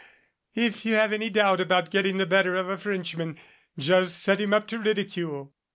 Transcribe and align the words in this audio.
If 0.55 0.83
you 0.83 0.95
have 0.95 1.13
any 1.13 1.29
doubt 1.29 1.61
about 1.61 1.91
getting 1.91 2.17
the 2.17 2.25
better 2.25 2.55
of 2.55 2.67
a 2.67 2.75
Frenchman 2.75 3.37
just 3.77 4.19
set 4.23 4.41
him 4.41 4.51
up 4.51 4.65
to 4.69 4.79
ridicule." 4.79 5.53